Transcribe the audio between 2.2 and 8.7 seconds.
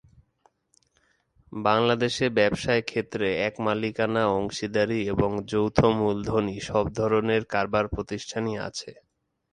ব্যবসায় ক্ষেত্রে এক মালিকানা, অংশীদারি এবং যৌথমূলধনী সব ধরনের কারবার প্রতিষ্ঠানই